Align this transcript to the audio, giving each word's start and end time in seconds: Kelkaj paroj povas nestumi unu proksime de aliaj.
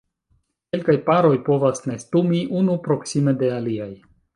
Kelkaj 0.75 0.95
paroj 1.11 1.35
povas 1.51 1.85
nestumi 1.93 2.43
unu 2.63 2.83
proksime 2.91 3.39
de 3.45 3.57
aliaj. 3.63 3.91